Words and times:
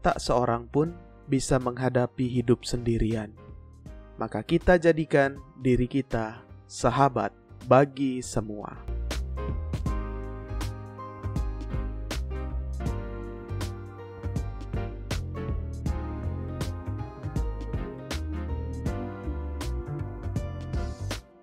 tak 0.00 0.22
seorang 0.22 0.70
pun 0.70 0.94
bisa 1.28 1.60
menghadapi 1.60 2.26
hidup 2.26 2.64
sendirian. 2.64 3.34
Maka 4.18 4.42
kita 4.42 4.80
jadikan 4.80 5.38
diri 5.60 5.86
kita 5.86 6.42
sahabat 6.66 7.30
bagi 7.68 8.18
semua. 8.24 8.98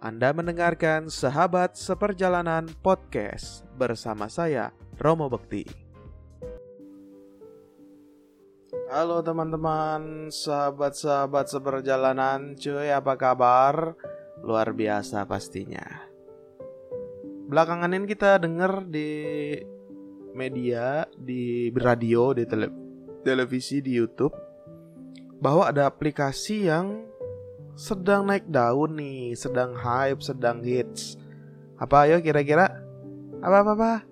Anda 0.06 0.30
mendengarkan 0.38 1.10
Sahabat 1.10 1.74
Seperjalanan 1.74 2.70
Podcast 2.86 3.66
bersama 3.74 4.30
saya, 4.30 4.70
Romo 5.02 5.26
Bekti. 5.34 5.85
Halo 8.92 9.24
teman-teman, 9.24 10.28
sahabat-sahabat 10.28 11.48
seperjalanan, 11.48 12.60
cuy 12.60 12.92
apa 12.92 13.16
kabar? 13.16 13.96
Luar 14.44 14.76
biasa 14.76 15.24
pastinya. 15.24 16.04
Belakangan 17.48 17.96
ini 17.96 18.04
kita 18.04 18.36
dengar 18.44 18.84
di 18.84 19.56
media, 20.36 21.08
di 21.16 21.72
radio, 21.72 22.36
di 22.36 22.44
tele 22.44 22.68
televisi, 23.24 23.80
di 23.80 23.96
YouTube 23.96 24.36
bahwa 25.40 25.72
ada 25.72 25.88
aplikasi 25.88 26.68
yang 26.68 27.08
sedang 27.80 28.28
naik 28.28 28.44
daun 28.52 29.00
nih, 29.00 29.40
sedang 29.40 29.72
hype, 29.72 30.20
sedang 30.20 30.60
hits. 30.60 31.16
Apa 31.80 32.12
ayo 32.12 32.20
kira-kira? 32.20 32.84
Apa-apa? 33.40 34.04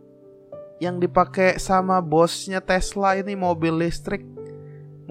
Yang 0.84 1.08
dipakai 1.08 1.60
sama 1.60 2.00
bosnya 2.04 2.60
Tesla 2.60 3.20
ini 3.20 3.36
mobil 3.36 3.76
listrik. 3.76 4.24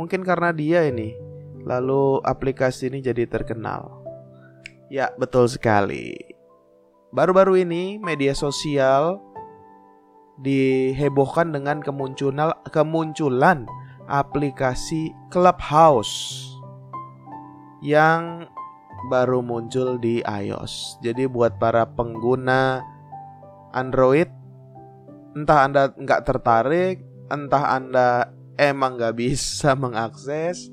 Mungkin 0.02 0.26
karena 0.26 0.50
dia 0.50 0.82
ini. 0.90 1.14
Lalu 1.62 2.18
aplikasi 2.26 2.90
ini 2.90 2.98
jadi 2.98 3.22
terkenal. 3.30 4.02
Ya, 4.90 5.14
betul 5.14 5.46
sekali. 5.46 6.18
Baru-baru 7.14 7.62
ini 7.62 8.02
media 8.02 8.34
sosial 8.34 9.22
dihebohkan 10.42 11.54
dengan 11.54 11.78
kemunculan 11.78 12.50
kemunculan 12.74 13.62
aplikasi 14.10 15.14
Clubhouse 15.30 16.50
yang 17.78 18.50
baru 19.06 19.38
muncul 19.38 20.02
di 20.02 20.18
iOS. 20.26 20.98
Jadi 20.98 21.30
buat 21.30 21.62
para 21.62 21.86
pengguna 21.86 22.82
Android, 23.70 24.26
entah 25.38 25.62
Anda 25.62 25.94
nggak 25.94 26.22
tertarik, 26.26 27.06
entah 27.30 27.64
Anda 27.76 28.34
emang 28.70 28.98
nggak 28.98 29.16
bisa 29.18 29.74
mengakses, 29.82 30.70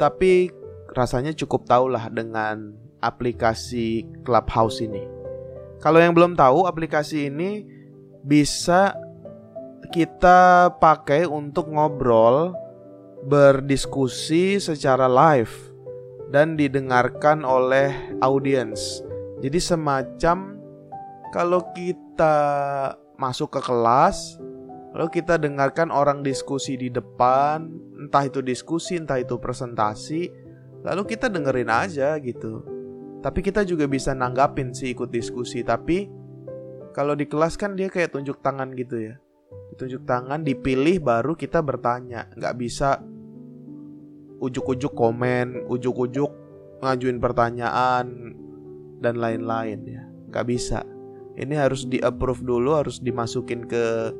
tapi 0.00 0.48
rasanya 0.96 1.32
cukup 1.36 1.68
tahulah 1.68 2.08
dengan 2.12 2.72
aplikasi 3.02 4.06
Clubhouse 4.22 4.80
ini. 4.80 5.02
Kalau 5.82 5.98
yang 5.98 6.14
belum 6.14 6.38
tahu, 6.38 6.70
aplikasi 6.70 7.26
ini 7.26 7.66
bisa 8.22 8.94
kita 9.90 10.70
pakai 10.78 11.26
untuk 11.26 11.68
ngobrol, 11.68 12.54
berdiskusi 13.26 14.62
secara 14.62 15.10
live 15.10 15.52
dan 16.30 16.54
didengarkan 16.54 17.42
oleh 17.42 17.92
audiens. 18.22 19.02
Jadi 19.42 19.58
semacam 19.58 20.54
kalau 21.34 21.66
kita 21.74 22.34
masuk 23.18 23.58
ke 23.58 23.60
kelas, 23.60 24.38
lalu 24.92 25.08
kita 25.08 25.40
dengarkan 25.40 25.88
orang 25.88 26.20
diskusi 26.20 26.76
di 26.76 26.88
depan, 26.88 27.68
entah 28.06 28.24
itu 28.28 28.40
diskusi, 28.44 29.00
entah 29.00 29.20
itu 29.20 29.36
presentasi, 29.40 30.28
lalu 30.84 31.02
kita 31.08 31.32
dengerin 31.32 31.72
aja 31.72 32.16
gitu. 32.20 32.64
Tapi 33.22 33.40
kita 33.40 33.62
juga 33.62 33.86
bisa 33.86 34.12
nanggapin 34.12 34.74
sih 34.74 34.92
ikut 34.92 35.08
diskusi, 35.08 35.62
tapi 35.62 36.10
kalau 36.92 37.16
di 37.16 37.24
kelas 37.24 37.56
kan 37.56 37.78
dia 37.78 37.88
kayak 37.88 38.12
tunjuk 38.12 38.42
tangan 38.44 38.74
gitu 38.74 38.98
ya. 38.98 39.14
Tunjuk 39.78 40.04
tangan, 40.04 40.44
dipilih 40.44 41.00
baru 41.00 41.32
kita 41.32 41.64
bertanya, 41.64 42.28
nggak 42.36 42.54
bisa 42.60 43.00
ujuk-ujuk 44.42 44.92
komen, 44.92 45.70
ujuk-ujuk 45.70 46.30
ngajuin 46.82 47.22
pertanyaan 47.22 48.34
dan 48.98 49.14
lain-lain 49.22 49.80
ya. 49.86 50.02
Gak 50.34 50.50
bisa. 50.50 50.82
Ini 51.38 51.54
harus 51.56 51.86
di 51.86 52.02
approve 52.02 52.42
dulu, 52.42 52.74
harus 52.74 52.98
dimasukin 52.98 53.64
ke 53.70 54.10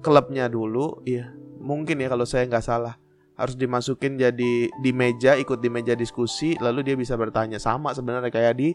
klubnya 0.00 0.50
dulu, 0.50 1.00
ya. 1.04 1.32
Mungkin 1.60 2.00
ya 2.00 2.08
kalau 2.08 2.24
saya 2.24 2.48
nggak 2.48 2.64
salah 2.64 2.96
harus 3.40 3.56
dimasukin 3.56 4.20
jadi 4.20 4.68
di 4.68 4.90
meja 4.92 5.32
ikut 5.32 5.64
di 5.64 5.72
meja 5.72 5.96
diskusi 5.96 6.56
lalu 6.60 6.84
dia 6.84 6.96
bisa 6.96 7.16
bertanya. 7.16 7.56
Sama 7.60 7.92
sebenarnya 7.96 8.28
kayak 8.28 8.54
di 8.56 8.72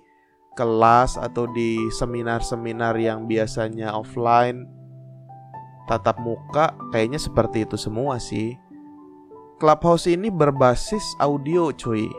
kelas 0.58 1.18
atau 1.22 1.46
di 1.50 1.78
seminar-seminar 1.94 2.98
yang 2.98 3.30
biasanya 3.30 3.94
offline 3.94 4.66
tatap 5.86 6.18
muka 6.18 6.74
kayaknya 6.90 7.22
seperti 7.22 7.66
itu 7.66 7.78
semua 7.78 8.18
sih. 8.18 8.58
Clubhouse 9.62 10.10
ini 10.10 10.34
berbasis 10.34 11.04
audio 11.22 11.70
cuy. 11.74 12.10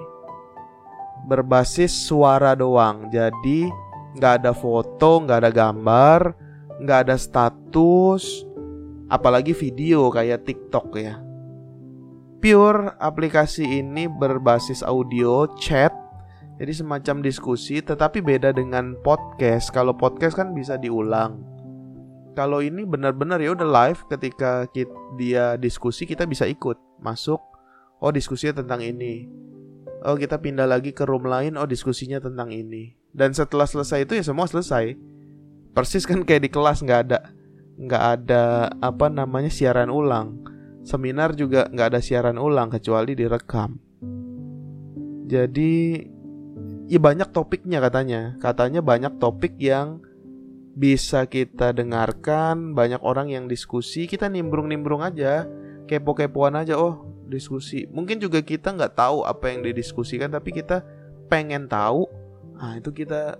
Berbasis 1.26 1.90
suara 1.90 2.54
doang. 2.54 3.10
Jadi 3.10 3.66
nggak 4.18 4.34
ada 4.42 4.52
foto, 4.54 5.22
nggak 5.26 5.38
ada 5.42 5.50
gambar 5.50 6.20
nggak 6.76 7.08
ada 7.08 7.16
status 7.16 8.44
Apalagi 9.06 9.54
video 9.54 10.10
kayak 10.10 10.42
TikTok 10.50 10.98
ya. 10.98 11.22
Pure 12.42 12.98
aplikasi 12.98 13.62
ini 13.62 14.10
berbasis 14.10 14.82
audio, 14.82 15.46
chat 15.62 15.94
Jadi 16.56 16.72
semacam 16.72 17.20
diskusi 17.20 17.84
tetapi 17.84 18.24
beda 18.24 18.50
dengan 18.50 18.96
podcast. 19.04 19.70
Kalau 19.70 19.92
podcast 19.92 20.34
kan 20.34 20.56
bisa 20.56 20.80
diulang. 20.80 21.44
Kalau 22.32 22.64
ini 22.64 22.82
benar-benar 22.82 23.38
ya 23.44 23.52
udah 23.52 23.68
live 23.68 24.00
ketika 24.08 24.64
kita, 24.72 24.90
dia 25.20 25.54
diskusi 25.60 26.08
kita 26.08 26.24
bisa 26.24 26.48
ikut. 26.48 26.80
Masuk 26.98 27.38
oh 28.00 28.10
diskusinya 28.10 28.64
tentang 28.64 28.82
ini. 28.82 29.28
Oh 30.02 30.16
kita 30.16 30.40
pindah 30.40 30.66
lagi 30.66 30.96
ke 30.96 31.04
room 31.04 31.28
lain 31.28 31.60
oh 31.60 31.68
diskusinya 31.68 32.18
tentang 32.18 32.50
ini. 32.50 32.96
Dan 33.12 33.36
setelah 33.36 33.68
selesai 33.68 34.08
itu 34.08 34.16
ya 34.16 34.24
semua 34.24 34.48
selesai. 34.48 34.96
Persis 35.76 36.08
kan 36.08 36.24
kayak 36.24 36.48
di 36.48 36.50
kelas 36.50 36.80
nggak 36.80 37.00
ada 37.06 37.35
nggak 37.76 38.04
ada 38.20 38.72
apa 38.80 39.12
namanya 39.12 39.52
siaran 39.52 39.92
ulang. 39.92 40.40
Seminar 40.86 41.36
juga 41.36 41.68
nggak 41.68 41.88
ada 41.92 42.00
siaran 42.00 42.40
ulang 42.40 42.72
kecuali 42.72 43.12
direkam. 43.12 43.76
Jadi 45.26 46.00
ya 46.88 46.98
banyak 47.02 47.28
topiknya 47.30 47.82
katanya. 47.84 48.40
Katanya 48.40 48.80
banyak 48.80 49.20
topik 49.20 49.60
yang 49.60 50.00
bisa 50.76 51.24
kita 51.28 51.76
dengarkan 51.76 52.72
banyak 52.72 53.02
orang 53.04 53.28
yang 53.28 53.44
diskusi. 53.50 54.08
Kita 54.08 54.30
nimbrung-nimbrung 54.32 55.04
aja 55.04 55.44
kepo-kepoan 55.84 56.56
aja 56.56 56.78
oh 56.80 57.04
diskusi. 57.28 57.84
Mungkin 57.90 58.22
juga 58.22 58.40
kita 58.40 58.72
nggak 58.72 58.94
tahu 58.96 59.26
apa 59.26 59.52
yang 59.52 59.66
didiskusikan 59.66 60.32
tapi 60.32 60.54
kita 60.54 60.86
pengen 61.26 61.66
tahu. 61.66 62.06
Nah 62.56 62.78
itu 62.78 62.94
kita 62.94 63.36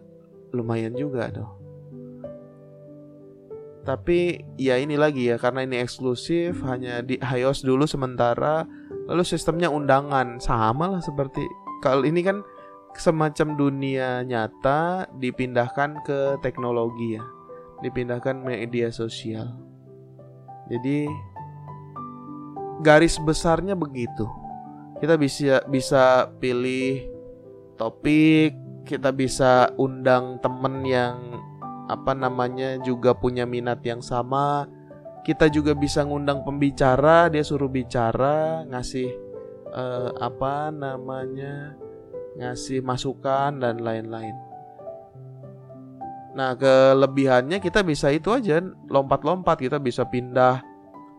lumayan 0.51 0.93
juga 0.99 1.31
dong 1.31 1.66
tapi 3.87 4.43
ya 4.59 4.75
ini 4.83 4.99
lagi 4.99 5.31
ya 5.31 5.39
karena 5.39 5.63
ini 5.63 5.79
eksklusif 5.79 6.59
hanya 6.67 7.07
di 7.07 7.23
iOS 7.23 7.63
dulu 7.63 7.87
sementara 7.87 8.67
lalu 9.07 9.23
sistemnya 9.23 9.71
undangan. 9.71 10.43
Sama 10.43 10.91
lah 10.91 11.01
seperti 11.01 11.47
kalau 11.79 12.03
ini 12.03 12.27
kan 12.27 12.43
semacam 12.99 13.55
dunia 13.55 14.27
nyata 14.27 15.07
dipindahkan 15.23 16.03
ke 16.03 16.43
teknologi 16.43 17.15
ya. 17.15 17.25
Dipindahkan 17.87 18.43
media 18.43 18.91
sosial. 18.91 19.55
Jadi 20.67 21.07
garis 22.82 23.23
besarnya 23.23 23.79
begitu. 23.79 24.27
Kita 24.99 25.15
bisa 25.15 25.62
bisa 25.71 26.27
pilih 26.43 27.06
topik, 27.79 28.56
kita 28.82 29.12
bisa 29.12 29.71
undang 29.77 30.41
temen 30.41 30.82
yang 30.82 31.39
apa 31.87 32.12
namanya 32.15 32.79
juga 32.83 33.15
punya 33.15 33.47
minat 33.47 33.83
yang 33.87 34.03
sama. 34.03 34.67
Kita 35.27 35.50
juga 35.50 35.75
bisa 35.75 36.06
ngundang 36.06 36.47
pembicara, 36.47 37.27
dia 37.27 37.43
suruh 37.43 37.67
bicara, 37.67 38.62
ngasih 38.71 39.11
uh, 39.75 40.15
apa 40.23 40.71
namanya, 40.71 41.75
ngasih 42.38 42.79
masukan 42.79 43.59
dan 43.59 43.83
lain-lain. 43.83 44.35
Nah, 46.37 46.55
kelebihannya 46.55 47.59
kita 47.59 47.83
bisa 47.83 48.15
itu 48.15 48.31
aja, 48.31 48.62
lompat-lompat, 48.87 49.67
kita 49.67 49.82
bisa 49.82 50.06
pindah 50.06 50.62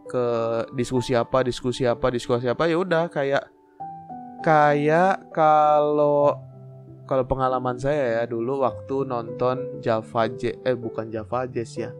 ke 0.08 0.25
diskusi 0.72 1.12
apa 1.13 1.44
diskusi 1.44 1.84
apa 1.84 2.08
diskusi 2.08 2.48
apa 2.48 2.63
ya 2.66 2.80
udah 2.80 3.12
kayak 3.12 3.44
kayak 4.40 5.28
kalau 5.36 6.47
kalau 7.07 7.24
pengalaman 7.24 7.80
saya 7.80 8.21
ya 8.21 8.24
dulu 8.27 8.62
waktu 8.68 9.07
nonton 9.07 9.80
Java 9.80 10.27
Jazz 10.30 10.59
eh 10.62 10.75
bukan 10.75 11.07
Java 11.09 11.48
Jazz 11.48 11.74
ya 11.80 11.95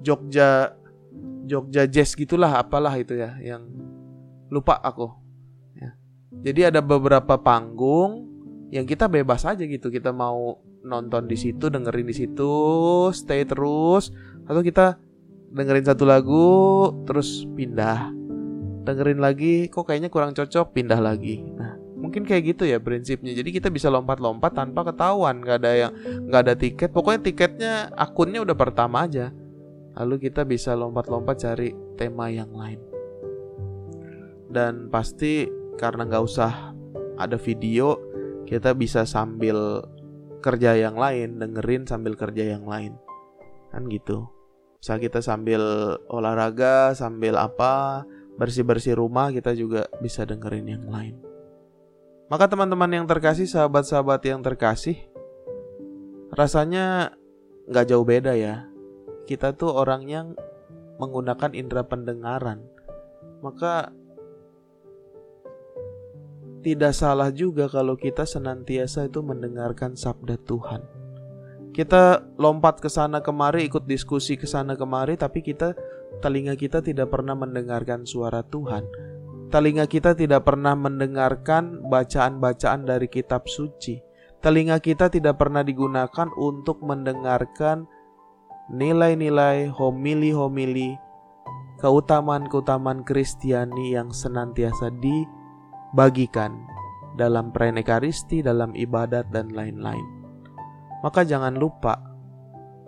Jogja 0.00 0.78
Jogja 1.44 1.84
Jazz 1.84 2.16
gitulah 2.16 2.56
apalah 2.56 2.94
itu 2.96 3.18
ya 3.18 3.36
yang 3.42 3.68
lupa 4.54 4.78
aku. 4.80 5.10
Ya. 5.74 5.90
Jadi 6.30 6.60
ada 6.70 6.80
beberapa 6.84 7.34
panggung 7.40 8.30
yang 8.70 8.86
kita 8.86 9.10
bebas 9.10 9.42
aja 9.42 9.66
gitu. 9.66 9.90
Kita 9.90 10.14
mau 10.14 10.62
nonton 10.84 11.26
di 11.26 11.34
situ, 11.34 11.72
dengerin 11.72 12.06
di 12.06 12.14
situ, 12.14 12.54
stay 13.10 13.42
terus, 13.48 14.12
atau 14.44 14.60
kita 14.60 15.00
dengerin 15.50 15.86
satu 15.86 16.04
lagu 16.04 16.46
terus 17.08 17.48
pindah. 17.56 18.12
Dengerin 18.84 19.18
lagi, 19.18 19.72
kok 19.72 19.88
kayaknya 19.88 20.12
kurang 20.12 20.36
cocok, 20.36 20.76
pindah 20.76 21.00
lagi. 21.00 21.40
Nah, 21.56 21.80
mungkin 22.04 22.28
kayak 22.28 22.52
gitu 22.52 22.68
ya 22.68 22.76
prinsipnya. 22.76 23.32
Jadi 23.32 23.48
kita 23.48 23.72
bisa 23.72 23.88
lompat-lompat 23.88 24.52
tanpa 24.52 24.84
ketahuan. 24.84 25.40
Nggak 25.40 25.56
ada 25.64 25.72
yang 25.72 25.92
nggak 26.28 26.40
ada 26.44 26.54
tiket. 26.54 26.90
Pokoknya 26.92 27.20
tiketnya 27.24 27.72
akunnya 27.96 28.44
udah 28.44 28.52
pertama 28.52 29.08
aja. 29.08 29.32
Lalu 29.96 30.28
kita 30.28 30.44
bisa 30.44 30.76
lompat-lompat 30.76 31.40
cari 31.40 31.72
tema 31.96 32.28
yang 32.28 32.52
lain. 32.52 32.76
Dan 34.52 34.92
pasti 34.92 35.48
karena 35.80 36.04
nggak 36.04 36.24
usah 36.28 36.76
ada 37.16 37.40
video 37.40 37.96
kita 38.44 38.76
bisa 38.76 39.08
sambil 39.08 39.80
kerja 40.44 40.76
yang 40.76 41.00
lain 41.00 41.40
dengerin 41.40 41.88
sambil 41.88 42.12
kerja 42.20 42.54
yang 42.54 42.68
lain. 42.68 43.00
Kan 43.72 43.88
gitu. 43.88 44.28
Bisa 44.76 45.00
kita 45.00 45.24
sambil 45.24 45.64
olahraga 46.12 46.92
sambil 46.92 47.40
apa 47.40 48.04
bersih-bersih 48.36 49.00
rumah 49.00 49.32
kita 49.32 49.56
juga 49.56 49.88
bisa 50.04 50.28
dengerin 50.28 50.68
yang 50.68 50.84
lain 50.90 51.33
maka 52.34 52.50
teman-teman 52.50 52.90
yang 52.90 53.06
terkasih, 53.06 53.46
sahabat-sahabat 53.46 54.26
yang 54.26 54.42
terkasih, 54.42 54.98
rasanya 56.34 57.14
nggak 57.70 57.94
jauh 57.94 58.02
beda 58.02 58.34
ya. 58.34 58.66
Kita 59.30 59.54
tuh 59.54 59.70
orang 59.70 60.02
yang 60.10 60.26
menggunakan 60.98 61.54
indera 61.54 61.86
pendengaran. 61.86 62.58
Maka 63.38 63.94
tidak 66.66 66.98
salah 66.98 67.30
juga 67.30 67.70
kalau 67.70 67.94
kita 67.94 68.26
senantiasa 68.26 69.06
itu 69.06 69.22
mendengarkan 69.22 69.94
sabda 69.94 70.34
Tuhan. 70.42 70.82
Kita 71.70 72.34
lompat 72.34 72.82
ke 72.82 72.90
sana 72.90 73.22
kemari, 73.22 73.70
ikut 73.70 73.86
diskusi 73.86 74.34
ke 74.34 74.50
sana 74.50 74.74
kemari, 74.74 75.14
tapi 75.14 75.38
kita 75.38 75.78
telinga 76.18 76.58
kita 76.58 76.82
tidak 76.82 77.14
pernah 77.14 77.38
mendengarkan 77.38 78.02
suara 78.02 78.42
Tuhan 78.42 79.13
Telinga 79.54 79.86
kita 79.86 80.18
tidak 80.18 80.50
pernah 80.50 80.74
mendengarkan 80.74 81.86
bacaan-bacaan 81.86 82.90
dari 82.90 83.06
kitab 83.06 83.46
suci. 83.46 84.02
Telinga 84.42 84.82
kita 84.82 85.06
tidak 85.06 85.38
pernah 85.38 85.62
digunakan 85.62 86.26
untuk 86.34 86.82
mendengarkan 86.82 87.86
nilai-nilai 88.66 89.70
homili-homili 89.70 90.98
keutamaan-keutamaan 91.78 93.06
Kristiani 93.06 93.94
yang 93.94 94.10
senantiasa 94.10 94.90
dibagikan 94.98 96.58
dalam 97.14 97.54
perayaan 97.54 97.78
Ekaristi, 97.78 98.42
dalam 98.42 98.74
ibadat 98.74 99.30
dan 99.30 99.54
lain-lain. 99.54 100.02
Maka 101.06 101.22
jangan 101.22 101.54
lupa 101.54 102.02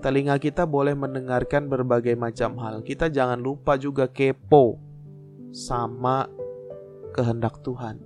telinga 0.02 0.34
kita 0.42 0.66
boleh 0.66 0.98
mendengarkan 0.98 1.70
berbagai 1.70 2.19
macam 2.19 2.58
hal. 2.58 2.82
Kita 2.82 3.06
jangan 3.06 3.38
lupa 3.38 3.78
juga 3.78 4.10
kepo 4.10 4.82
sama 5.54 6.26
kehendak 7.14 7.61
Tuhan. 7.62 8.00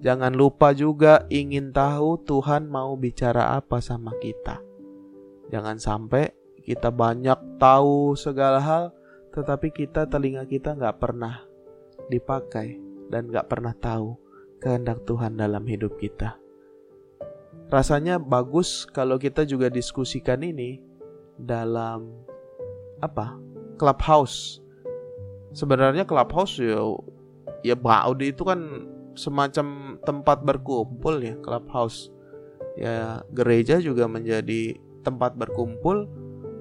Jangan 0.00 0.32
lupa 0.32 0.72
juga 0.72 1.28
ingin 1.28 1.76
tahu 1.76 2.24
Tuhan 2.24 2.72
mau 2.72 2.96
bicara 2.96 3.60
apa 3.60 3.84
sama 3.84 4.16
kita. 4.16 4.64
Jangan 5.52 5.76
sampai 5.76 6.32
kita 6.64 6.88
banyak 6.88 7.60
tahu 7.60 8.16
segala 8.16 8.62
hal, 8.64 8.84
tetapi 9.36 9.68
kita 9.68 10.08
telinga 10.08 10.48
kita 10.48 10.72
nggak 10.72 10.96
pernah 10.96 11.44
dipakai 12.08 12.80
dan 13.12 13.28
nggak 13.28 13.50
pernah 13.50 13.76
tahu 13.76 14.16
kehendak 14.62 15.04
Tuhan 15.04 15.36
dalam 15.36 15.68
hidup 15.68 16.00
kita. 16.00 16.40
Rasanya 17.68 18.16
bagus 18.16 18.88
kalau 18.88 19.20
kita 19.20 19.44
juga 19.44 19.68
diskusikan 19.68 20.40
ini 20.40 20.80
dalam 21.36 22.08
apa? 23.04 23.36
Clubhouse. 23.76 24.64
Sebenarnya 25.52 26.06
clubhouse 26.06 26.56
ya 26.56 26.82
ya 27.60 27.76
Baudi 27.76 28.32
itu 28.32 28.42
kan 28.44 28.88
semacam 29.14 29.98
tempat 30.04 30.42
berkumpul 30.44 31.20
ya 31.20 31.34
clubhouse. 31.40 32.08
Ya 32.78 33.20
gereja 33.34 33.82
juga 33.82 34.06
menjadi 34.06 34.78
tempat 35.04 35.36
berkumpul. 35.36 36.08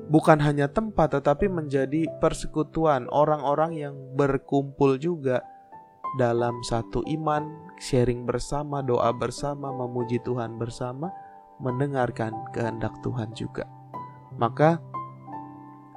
Bukan 0.10 0.42
hanya 0.42 0.66
tempat 0.66 1.14
tetapi 1.14 1.46
menjadi 1.46 2.10
persekutuan 2.18 3.06
orang-orang 3.14 3.78
yang 3.78 3.94
berkumpul 4.18 4.98
juga 4.98 5.46
dalam 6.18 6.58
satu 6.66 7.06
iman 7.06 7.70
sharing 7.78 8.26
bersama 8.26 8.82
doa 8.82 9.14
bersama 9.14 9.70
memuji 9.70 10.18
Tuhan 10.26 10.58
bersama 10.58 11.14
mendengarkan 11.62 12.34
kehendak 12.50 12.98
Tuhan 13.06 13.30
juga. 13.38 13.70
Maka 14.34 14.82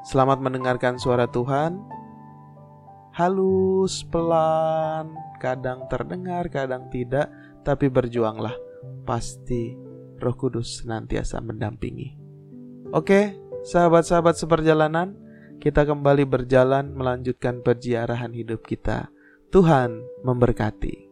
selamat 0.05 0.44
mendengarkan 0.44 1.00
suara 1.00 1.25
Tuhan 1.31 1.81
halus, 3.12 4.05
pelan, 4.09 5.12
kadang 5.38 5.87
terdengar, 5.87 6.49
kadang 6.49 6.88
tidak, 6.88 7.29
tapi 7.62 7.93
berjuanglah. 7.93 8.56
Pasti 9.05 9.76
Roh 10.19 10.37
Kudus 10.37 10.82
senantiasa 10.82 11.38
mendampingi. 11.44 12.17
Oke, 12.93 13.37
sahabat-sahabat 13.69 14.37
seperjalanan, 14.37 15.14
kita 15.62 15.87
kembali 15.87 16.26
berjalan 16.26 16.91
melanjutkan 16.91 17.62
perziarahan 17.62 18.35
hidup 18.35 18.67
kita. 18.67 19.12
Tuhan 19.53 20.03
memberkati. 20.25 21.12